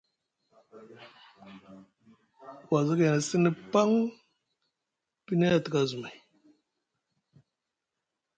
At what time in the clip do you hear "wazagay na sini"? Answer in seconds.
2.71-3.49